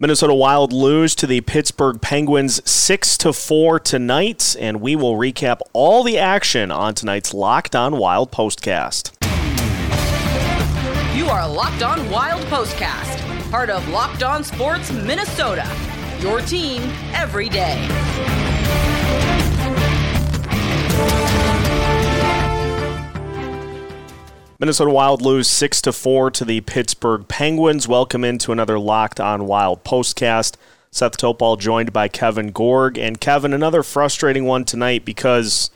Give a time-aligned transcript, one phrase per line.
[0.00, 5.60] Minnesota Wild lose to the Pittsburgh Penguins 6 to 4 tonight and we will recap
[5.72, 9.12] all the action on tonight's Locked On Wild postcast.
[11.16, 15.70] You are Locked On Wild postcast, part of Locked On Sports Minnesota.
[16.18, 16.82] Your team
[17.12, 17.86] every day.
[24.64, 27.86] Minnesota Wild lose 6 to 4 to the Pittsburgh Penguins.
[27.86, 30.56] Welcome into another Locked On Wild postcast.
[30.90, 32.96] Seth Topal joined by Kevin Gorg.
[32.96, 35.70] And Kevin, another frustrating one tonight because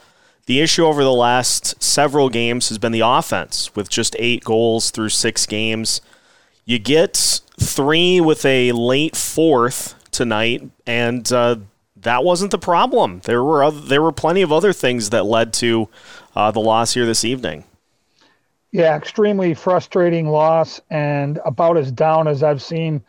[0.47, 4.91] the issue over the last several games has been the offense with just eight goals
[4.91, 6.01] through six games.
[6.65, 11.57] You get three with a late fourth tonight, and uh,
[11.95, 13.21] that wasn't the problem.
[13.25, 15.91] There were other, there were plenty of other things that led to
[16.35, 17.65] uh, the loss here this evening.
[18.71, 23.03] Yeah, extremely frustrating loss and about as down as I've seen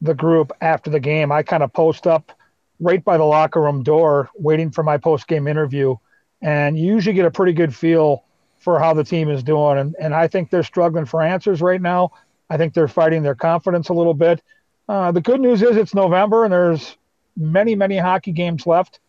[0.00, 1.32] the group after the game.
[1.32, 2.32] I kind of post up
[2.78, 5.96] right by the locker room door waiting for my post game interview.
[6.42, 8.24] And you usually get a pretty good feel
[8.58, 9.78] for how the team is doing.
[9.78, 12.12] And, and I think they're struggling for answers right now.
[12.48, 14.42] I think they're fighting their confidence a little bit.
[14.88, 16.96] Uh, the good news is it's November and there's
[17.36, 19.00] many, many hockey games left,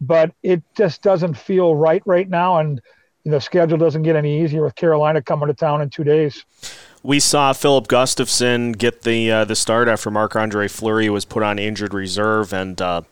[0.00, 2.58] but it just doesn't feel right right now.
[2.58, 2.80] And
[3.30, 6.44] the schedule doesn't get any easier with Carolina coming to town in two days.
[7.02, 11.42] We saw Filip Gustavsson get the uh, the start after Marc Andre Fleury was put
[11.42, 13.02] on injured reserve, and uh,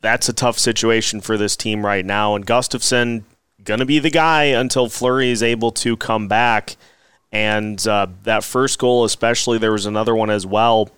[0.00, 2.34] that's a tough situation for this team right now.
[2.34, 3.24] And Gustavsson
[3.64, 6.76] gonna be the guy until Fleury is able to come back.
[7.30, 10.90] And uh, that first goal, especially, there was another one as well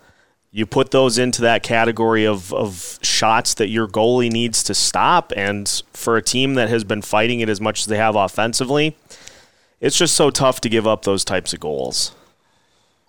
[0.55, 5.33] you put those into that category of, of shots that your goalie needs to stop.
[5.35, 8.95] And for a team that has been fighting it as much as they have offensively,
[9.81, 12.15] it's just so tough to give up those types of goals.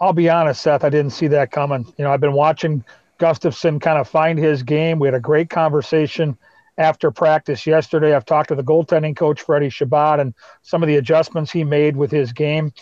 [0.01, 1.87] I'll be honest, Seth, I didn't see that coming.
[1.97, 2.83] You know, I've been watching
[3.21, 4.99] Gustavsson kind of find his game.
[4.99, 6.37] We had a great conversation
[6.79, 8.13] after practice yesterday.
[8.13, 11.97] I've talked to the goaltending coach, Freddie Chabot, and some of the adjustments he made
[11.97, 12.73] with his game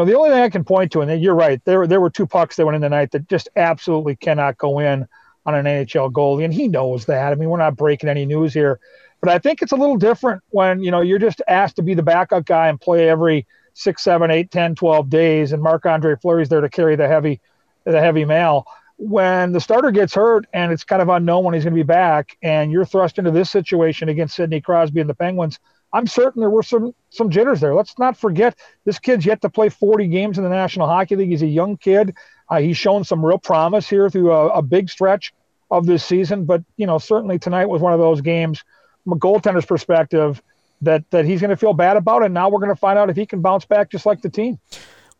[0.00, 2.26] know, the only thing I can point to, and you're right, there there were two
[2.26, 5.06] pucks that went in the night that just absolutely cannot go in
[5.46, 7.32] on an NHL goalie, and he knows that.
[7.32, 8.80] I mean, we're not breaking any news here,
[9.20, 11.94] but I think it's a little different when you know you're just asked to be
[11.94, 16.16] the backup guy and play every six, seven, eight, 10, 12 days, and Marc Andre
[16.16, 17.40] Fleury's there to carry the heavy
[17.84, 18.66] the heavy mail.
[19.02, 21.86] When the starter gets hurt and it's kind of unknown when he's going to be
[21.86, 25.58] back, and you're thrust into this situation against Sidney Crosby and the Penguins
[25.92, 27.74] I'm certain there were some some jitters there.
[27.74, 31.30] Let's not forget this kid's yet to play 40 games in the National Hockey League.
[31.30, 32.14] He's a young kid.
[32.48, 35.32] Uh, he's shown some real promise here through a, a, big stretch
[35.70, 36.44] of this season.
[36.44, 38.64] But you know, certainly tonight was one of those games
[39.04, 40.42] from a goaltender's perspective
[40.82, 42.24] that that he's going to feel bad about.
[42.24, 44.30] And now we're going to find out if he can bounce back just like the
[44.30, 44.58] team.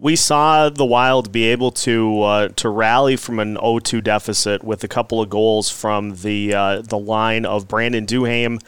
[0.01, 4.83] We saw the Wild be able to uh, to rally from an 0-2 deficit with
[4.83, 8.61] a couple of goals from the uh, the line of Brandon Duhaime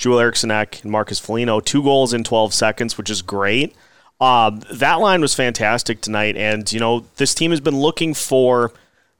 [0.00, 3.76] Joel Eriksson Ek and Marcus Foligno, two goals in 12 seconds, which is great.
[4.18, 8.72] Uh, that line was fantastic tonight, and you know this team has been looking for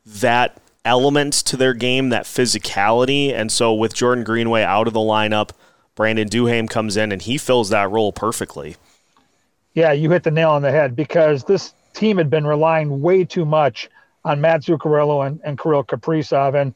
[0.04, 5.00] that element to their game, that physicality, and so with Jordan Greenway out of the
[5.00, 5.50] lineup,
[5.94, 8.76] Brandon Duhaime comes in and he fills that role perfectly.
[9.74, 13.24] Yeah, you hit the nail on the head because this team had been relying way
[13.24, 13.88] too much
[14.24, 16.74] on Matt Zuccarello and, and Kirill Kaprizov, and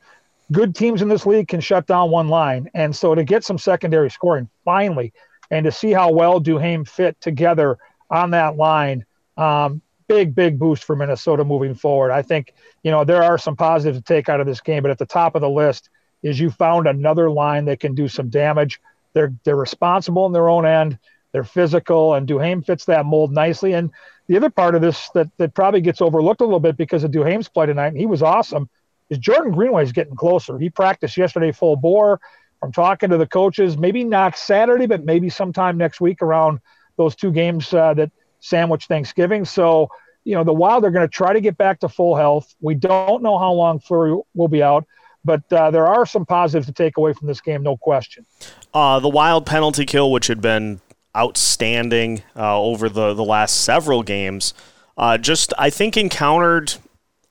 [0.52, 2.70] good teams in this league can shut down one line.
[2.74, 5.12] And so to get some secondary scoring finally,
[5.50, 7.78] and to see how well Duhaime fit together
[8.10, 9.04] on that line,
[9.36, 12.12] um, big, big boost for Minnesota moving forward.
[12.12, 14.90] I think, you know, there are some positives to take out of this game, but
[14.90, 15.90] at the top of the list
[16.22, 18.80] is you found another line that can do some damage.
[19.12, 20.98] They're they're responsible in their own end.
[21.34, 23.74] They're physical, and Duhaime fits that mold nicely.
[23.74, 23.90] And
[24.28, 27.10] the other part of this that, that probably gets overlooked a little bit because of
[27.10, 28.70] Duhaime's play tonight, and he was awesome,
[29.10, 30.58] is Jordan Greenway is getting closer.
[30.58, 32.20] He practiced yesterday full bore.
[32.60, 36.60] From talking to the coaches, maybe not Saturday, but maybe sometime next week around
[36.96, 39.44] those two games uh, that sandwich Thanksgiving.
[39.44, 39.90] So,
[40.24, 42.54] you know, the Wild they're going to try to get back to full health.
[42.62, 44.86] We don't know how long Fleury will be out,
[45.26, 48.24] but uh, there are some positives to take away from this game, no question.
[48.72, 50.80] Uh, the Wild penalty kill, which had been
[51.16, 54.54] outstanding uh, over the, the last several games,
[54.96, 56.74] uh, just I think encountered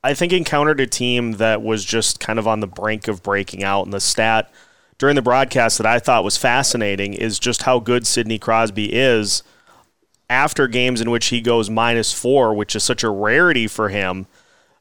[0.02, 3.64] I think encountered a team that was just kind of on the brink of breaking
[3.64, 3.84] out.
[3.84, 4.52] And the stat
[4.98, 9.42] during the broadcast that I thought was fascinating is just how good Sidney Crosby is
[10.28, 14.26] after games in which he goes minus four, which is such a rarity for him.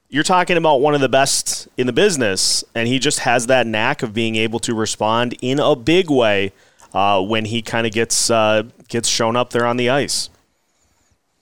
[0.10, 3.66] You're talking about one of the best in the business, and he just has that
[3.66, 6.52] knack of being able to respond in a big way
[6.94, 10.30] uh, when he kind of gets uh, gets shown up there on the ice.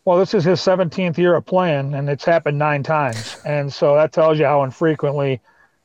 [0.04, 3.38] Well, this is his 17th year of playing, and it's happened nine times.
[3.46, 5.40] And so that tells you how infrequently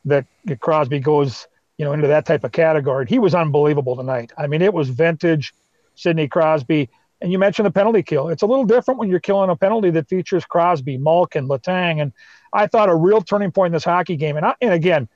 [0.07, 0.25] that
[0.61, 1.47] Crosby goes,
[1.77, 3.05] you know, into that type of category.
[3.07, 4.33] He was unbelievable tonight.
[4.39, 5.53] I mean, it was vintage
[5.97, 6.89] Sidney Crosby.
[7.21, 8.29] And you mentioned the penalty kill.
[8.29, 12.13] It's a little different when you're killing a penalty that features Crosby, Malkin, Letang, and
[12.53, 14.37] I thought a real turning point in this hockey game.
[14.37, 15.09] And I, and again,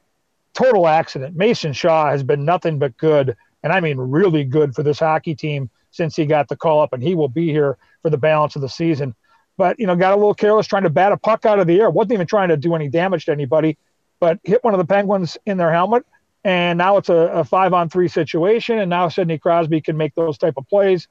[0.55, 1.37] total accident.
[1.37, 5.35] Mason Shaw has been nothing but good, and I mean really good for this hockey
[5.35, 8.57] team since he got the call up, and he will be here for the balance
[8.57, 9.15] of the season.
[9.57, 11.81] But you know, got a little careless trying to bat a puck out of the
[11.81, 11.91] air.
[11.91, 13.77] wasn't even trying to do any damage to anybody,
[14.19, 16.07] but hit one of the Penguins in their helmet.
[16.43, 20.15] And now it's a, a five on three situation, and now Sidney Crosby can make
[20.15, 21.07] those type of plays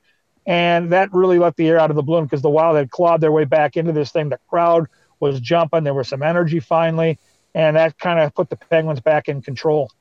[0.49, 3.21] and that really let the air out of the balloon because the Wild had clawed
[3.21, 4.29] their way back into this thing.
[4.29, 4.87] The crowd
[5.19, 5.83] was jumping.
[5.83, 7.19] There was some energy finally,
[7.53, 9.91] and that kind of put the Penguins back in control.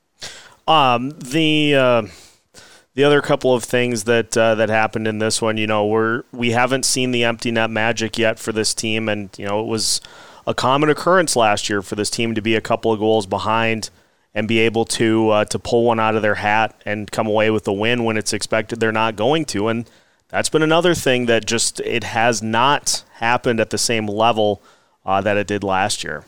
[0.67, 2.01] Um, the uh,
[2.99, 6.23] the other couple of things that uh, that happened in this one, you know, we're
[6.33, 9.67] we haven't seen the empty net magic yet for this team, and you know, it
[9.67, 10.01] was
[10.45, 13.89] a common occurrence last year for this team to be a couple of goals behind
[14.35, 17.49] and be able to uh, to pull one out of their hat and come away
[17.49, 19.89] with a win when it's expected they're not going to, and
[20.27, 24.61] that's been another thing that just it has not happened at the same level
[25.05, 26.25] uh, that it did last year.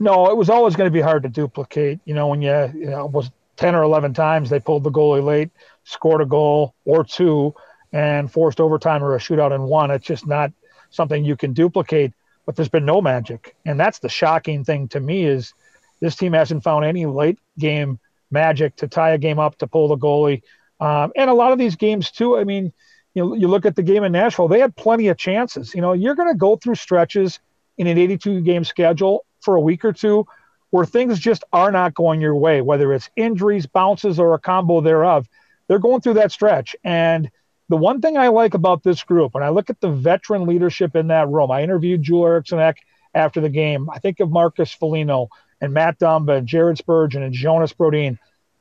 [0.00, 2.00] No, it was always going to be hard to duplicate.
[2.04, 3.30] You know, when you, you know, was
[3.60, 5.50] 10 or 11 times they pulled the goalie late,
[5.84, 7.54] scored a goal or two,
[7.92, 9.90] and forced overtime or a shootout and won.
[9.90, 10.52] It's just not
[10.90, 12.12] something you can duplicate.
[12.46, 15.54] But there's been no magic, and that's the shocking thing to me is
[16.00, 19.88] this team hasn't found any late game magic to tie a game up to pull
[19.88, 20.42] the goalie
[20.80, 22.36] um, and a lot of these games too.
[22.36, 22.72] I mean,
[23.14, 25.74] you know, you look at the game in Nashville; they had plenty of chances.
[25.74, 27.38] You know, you're going to go through stretches
[27.78, 30.26] in an 82 game schedule for a week or two
[30.70, 34.80] where things just are not going your way, whether it's injuries, bounces, or a combo
[34.80, 35.28] thereof.
[35.68, 36.74] They're going through that stretch.
[36.84, 37.30] And
[37.68, 40.96] the one thing I like about this group, when I look at the veteran leadership
[40.96, 42.74] in that room, I interviewed Joel Eriksson
[43.14, 43.88] after the game.
[43.90, 45.28] I think of Marcus Foligno
[45.60, 48.18] and Matt Dumba and Jared Spurgeon and Jonas Brodin.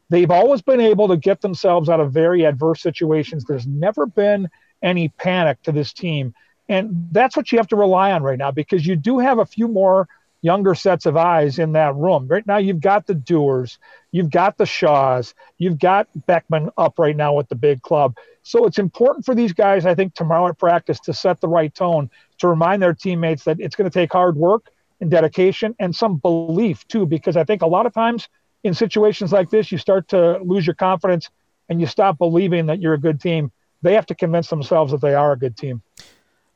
[0.10, 3.46] They've always been able to get themselves out of very adverse situations.
[3.46, 4.50] There's never been
[4.82, 6.34] any panic to this team.
[6.68, 9.46] And that's what you have to rely on right now because you do have a
[9.46, 10.08] few more
[10.42, 12.28] younger sets of eyes in that room.
[12.28, 13.78] Right now, you've got the Doers,
[14.12, 18.16] you've got the Shaws, you've got Beckman up right now with the big club.
[18.44, 21.74] So it's important for these guys, I think, tomorrow at practice to set the right
[21.74, 22.10] tone
[22.40, 24.70] to remind their teammates that it's going to take hard work
[25.02, 28.28] and dedication and some belief too, because I think a lot of times
[28.64, 31.30] in situations like this, you start to lose your confidence
[31.70, 33.52] and you stop believing that you're a good team.
[33.82, 35.82] They have to convince themselves that they are a good team.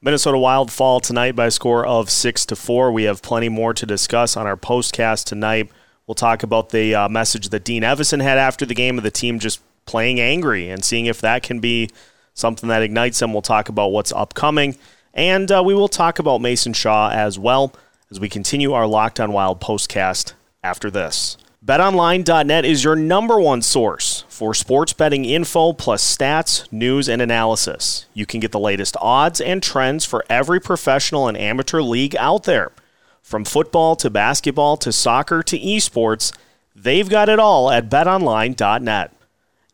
[0.03, 2.91] Minnesota Wild fall tonight by a score of six to four.
[2.91, 5.69] We have plenty more to discuss on our postcast tonight.
[6.05, 9.11] We'll talk about the uh, message that Dean Evason had after the game of the
[9.11, 11.89] team just playing angry and seeing if that can be
[12.33, 13.31] something that ignites them.
[13.31, 14.75] We'll talk about what's upcoming,
[15.13, 17.73] and uh, we will talk about Mason Shaw as well
[18.11, 20.33] as we continue our Locked on Wild postcast
[20.65, 21.37] after this.
[21.65, 28.05] BetOnline.net is your number one source for sports betting info plus stats, news, and analysis.
[28.13, 32.43] You can get the latest odds and trends for every professional and amateur league out
[32.43, 32.73] there.
[33.21, 36.35] From football to basketball to soccer to esports,
[36.75, 39.15] they've got it all at betonline.net.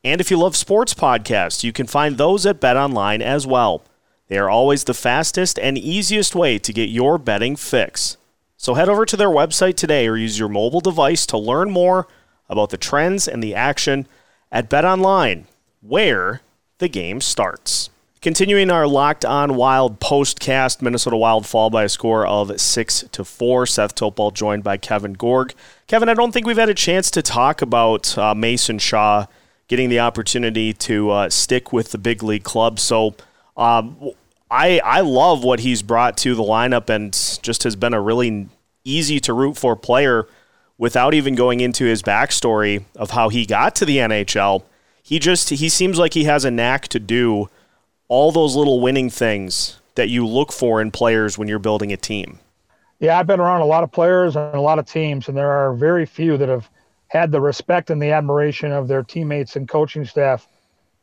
[0.03, 3.81] And if you love sports podcasts, you can find those at BetOnline as well.
[4.27, 8.17] They are always the fastest and easiest way to get your betting fix.
[8.61, 12.09] So head over to their website today or use your mobile device to learn more
[12.49, 14.05] about the trends and the action
[14.51, 15.45] at BetOnline,
[15.79, 16.41] where
[16.79, 17.89] the game starts.
[18.21, 23.23] Continuing our Locked On Wild postcast, Minnesota Wild fall by a score of six to
[23.23, 23.65] four.
[23.65, 25.53] Seth Topol joined by Kevin Gorg.
[25.87, 29.25] Kevin, I don't think we've had a chance to talk about uh, Mason Shaw
[29.69, 32.77] getting the opportunity to uh, stick with the big league club.
[32.77, 33.15] So,
[33.55, 34.11] um,
[34.51, 38.47] I I love what he's brought to the lineup and just has been a really
[38.83, 40.27] easy to root for player
[40.77, 44.63] without even going into his backstory of how he got to the NHL.
[45.03, 47.49] He just he seems like he has a knack to do
[48.07, 51.97] all those little winning things that you look for in players when you're building a
[51.97, 52.39] team.
[52.99, 55.51] Yeah, I've been around a lot of players and a lot of teams, and there
[55.51, 56.69] are very few that have
[57.07, 60.47] had the respect and the admiration of their teammates and coaching staff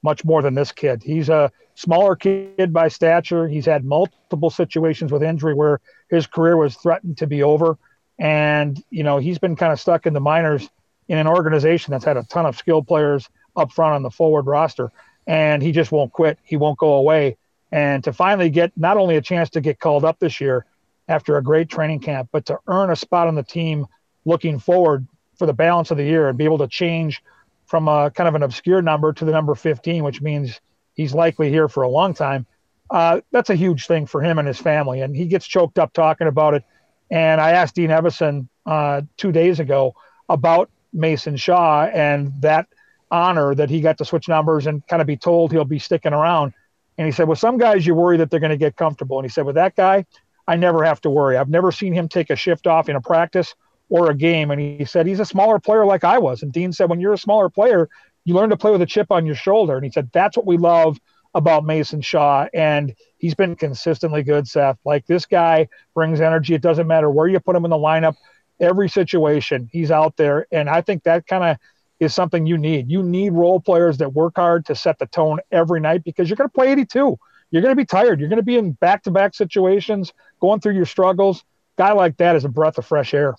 [0.07, 1.03] much more than this kid.
[1.03, 3.49] He's a smaller kid by stature.
[3.49, 7.77] He's had multiple situations with injury where his career was threatened to be over.
[8.21, 10.71] And, you know, he's been kind of stuck in the minors
[11.09, 14.47] in an organization that's had a ton of skilled players up front on the forward
[14.47, 14.93] roster.
[15.27, 16.39] And he just won't quit.
[16.45, 17.37] He won't go away.
[17.73, 20.65] And to finally get not only a chance to get called up this year
[21.09, 23.87] after a great training camp, but to earn a spot on the team
[24.25, 25.05] looking forward
[25.37, 27.23] for the balance of the year and be able to change
[27.67, 30.61] from a kind of an obscure number to the number 15, which means
[30.95, 32.47] he's likely here for a long time.
[32.91, 35.01] Uh, that's a huge thing for him and his family.
[35.01, 36.65] And he gets choked up talking about it.
[37.11, 39.95] And I asked Dean Evason uh, two days ago
[40.29, 42.67] about Mason Shaw and that
[43.11, 46.13] honor that he got to switch numbers and kind of be told he'll be sticking
[46.13, 46.53] around.
[46.99, 49.19] And he said, "Well, some guys, you worry that they're going to get comfortable.
[49.19, 50.07] And he said, with that guy,
[50.49, 51.37] I never have to worry.
[51.37, 53.55] I've never seen him take a shift off in a practice
[53.89, 54.51] or a game.
[54.51, 56.43] And he said, he's a smaller player like I was.
[56.43, 57.89] And Dean said, when you're a smaller player,
[58.25, 59.77] you learn to play with a chip on your shoulder.
[59.77, 60.99] And he said, that's what we love
[61.35, 62.49] about Mason Shaw.
[62.53, 64.79] And he's been consistently good, Seth.
[64.85, 66.55] Like this guy brings energy.
[66.55, 68.17] It doesn't matter where you put him in the lineup,
[68.59, 70.47] every situation, he's out there.
[70.51, 71.57] And I think that kind of
[72.01, 72.91] is something you need.
[72.91, 76.37] You need role players that work hard to set the tone every night because you're
[76.37, 77.19] going to play 82.
[77.51, 78.19] You're going to be tired.
[78.19, 81.45] You're going to be in back to back situations, going through your struggles.
[81.79, 83.35] Guy like that is a breath of fresh air.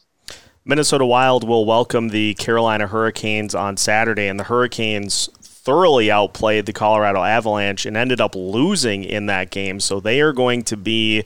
[0.67, 6.73] Minnesota Wild will welcome the Carolina Hurricanes on Saturday, and the Hurricanes thoroughly outplayed the
[6.73, 9.79] Colorado Avalanche and ended up losing in that game.
[9.79, 11.23] So they are going to be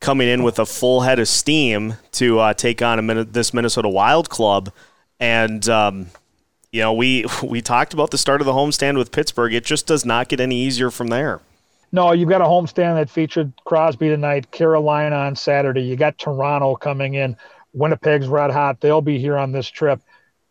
[0.00, 3.90] coming in with a full head of steam to uh, take on a, this Minnesota
[3.90, 4.72] Wild club.
[5.20, 6.06] And um,
[6.70, 9.52] you know, we we talked about the start of the homestand with Pittsburgh.
[9.52, 11.40] It just does not get any easier from there.
[11.94, 15.82] No, you've got a homestand that featured Crosby tonight, Carolina on Saturday.
[15.82, 17.36] You got Toronto coming in.
[17.72, 18.80] Winnipeg's red hot.
[18.80, 20.00] They'll be here on this trip.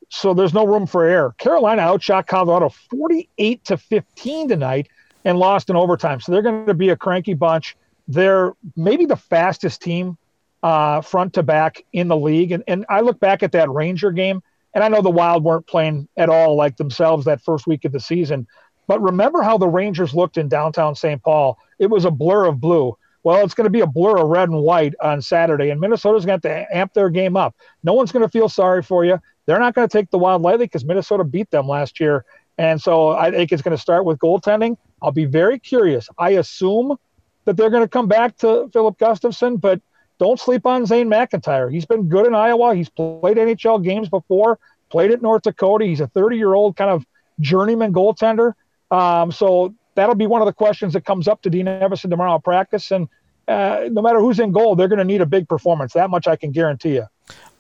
[0.10, 1.34] So there's no room for error.
[1.38, 4.88] Carolina outshot Colorado 48 to 15 tonight
[5.24, 6.20] and lost in overtime.
[6.20, 7.78] So they're going to be a cranky bunch.
[8.08, 10.18] They're maybe the fastest team
[10.64, 12.52] uh, front to back in the league.
[12.52, 15.68] And, and I look back at that Ranger game, and I know the Wild weren't
[15.68, 18.48] playing at all like themselves that first week of the season.
[18.88, 21.22] But remember how the Rangers looked in downtown St.
[21.24, 21.58] Paul?
[21.80, 22.98] It was a blur of blue.
[23.24, 26.26] Well, it's going to be a blur of red and white on Saturday, and Minnesota's
[26.26, 27.56] going to have to amp their game up.
[27.84, 29.20] No one's going to feel sorry for you.
[29.46, 32.26] They're not going to take the Wild lightly because Minnesota beat them last year.
[32.58, 34.78] And so I think it's going to start with goaltending.
[35.02, 36.08] I'll be very curious.
[36.18, 36.98] I assume
[37.46, 39.82] that they're going to come back to Filip Gustavsson, but
[40.20, 41.72] don't sleep on Zane McIntyre.
[41.72, 42.76] He's been good in Iowa.
[42.76, 44.60] He's played NHL games before,
[44.90, 45.86] played at North Dakota.
[45.86, 47.06] He's a 30 year old kind of
[47.40, 48.54] journeyman goaltender.
[48.92, 52.36] Um, so that'll be one of the questions that comes up to Dean Evason tomorrow
[52.36, 52.92] at practice.
[52.92, 53.08] And
[53.48, 55.94] uh, no matter who's in goal, they're going to need a big performance.
[55.94, 57.06] That much I can guarantee you.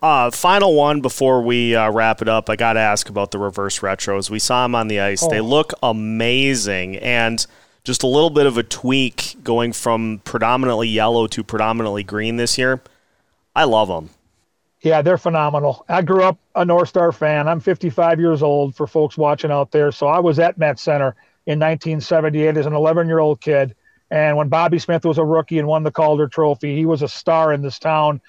[0.01, 2.49] Uh, final one before we uh, wrap it up.
[2.49, 4.29] I got to ask about the reverse retros.
[4.29, 5.23] We saw them on the ice.
[5.23, 5.29] Oh.
[5.29, 6.97] They look amazing.
[6.97, 7.45] And
[7.83, 12.57] just a little bit of a tweak going from predominantly yellow to predominantly green this
[12.57, 12.81] year.
[13.55, 14.09] I love them.
[14.81, 15.85] Yeah, they're phenomenal.
[15.87, 17.47] I grew up a North Star fan.
[17.47, 19.91] I'm 55 years old for folks watching out there.
[19.91, 23.75] So I was at Met Center in 1978 as an 11 year old kid.
[24.09, 27.07] And when Bobby Smith was a rookie and won the Calder Trophy, he was a
[27.07, 28.21] star in this town.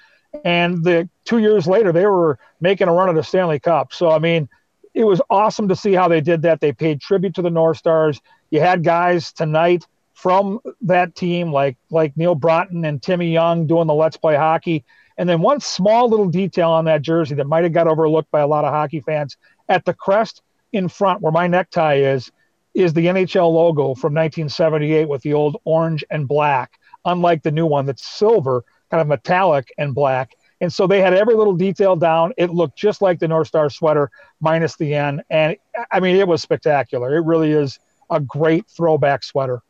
[0.45, 3.93] And the two years later, they were making a run at the Stanley Cup.
[3.93, 4.49] So I mean,
[4.93, 6.61] it was awesome to see how they did that.
[6.61, 8.21] They paid tribute to the North Stars.
[8.49, 13.87] You had guys tonight from that team like like Neal Broten and Timmy Young doing
[13.87, 14.85] the Let's Play Hockey.
[15.17, 18.39] And then one small little detail on that jersey that might have got overlooked by
[18.39, 19.37] a lot of hockey fans
[19.69, 20.41] at the crest
[20.71, 22.31] in front where my necktie is
[22.73, 26.73] is the NHL logo from 1978 with the old orange and black,
[27.05, 30.31] unlike the new one that's silver, kind of metallic and black.
[30.61, 32.33] And so they had every little detail down.
[32.37, 35.21] It looked just like the North Star sweater minus the N.
[35.29, 35.57] And
[35.91, 37.15] I mean, it was spectacular.
[37.17, 39.61] It really is a great throwback sweater.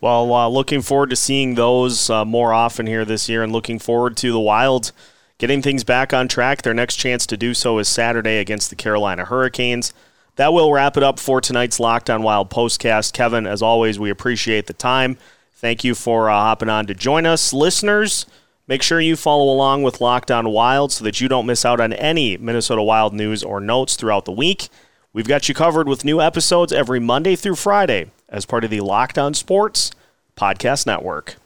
[0.00, 3.78] Well, uh, looking forward to seeing those uh, more often here this year and looking
[3.78, 4.92] forward to the Wild
[5.40, 6.62] getting things back on track.
[6.62, 9.92] Their next chance to do so is Saturday against the Carolina Hurricanes.
[10.36, 13.12] That will wrap it up for tonight's Locked On Wild postcast.
[13.12, 15.18] Kevin, as always, we appreciate the time.
[15.54, 17.52] Thank you for uh, hopping on to join us.
[17.52, 18.24] Listeners,
[18.66, 21.80] make sure you follow along with Locked On Wild so that you don't miss out
[21.80, 24.68] on any Minnesota Wild news or notes throughout the week.
[25.12, 28.80] We've got you covered with new episodes every Monday through Friday as part of the
[28.80, 29.90] Locked on Sports
[30.36, 31.36] Podcast Network.